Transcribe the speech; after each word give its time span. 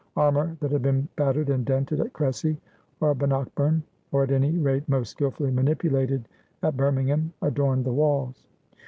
Armour 0.17 0.57
that 0.61 0.71
had 0.71 0.81
been 0.81 1.07
battered 1.15 1.51
and 1.51 1.63
dented 1.63 1.99
at 1.99 2.11
Cressy 2.11 2.57
or 3.01 3.13
Bannockburn, 3.13 3.83
or 4.11 4.23
at 4.23 4.31
any 4.31 4.49
rate 4.57 4.89
most 4.89 5.11
skilfully 5.11 5.51
manipulated 5.51 6.27
at 6.63 6.75
Bir 6.75 6.91
mingham, 6.91 7.33
adorned 7.43 7.85
the 7.85 7.93
walls. 7.93 8.47